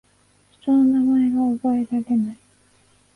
[0.61, 0.99] 人の名
[1.29, 2.37] 前が覚えられない